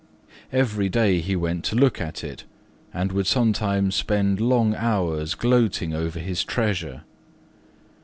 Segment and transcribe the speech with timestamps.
[0.51, 2.43] Every day he went to look at it,
[2.91, 7.03] and would sometimes spend long hours gloating over his treasure.